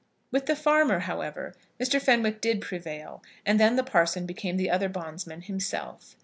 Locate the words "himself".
5.43-6.15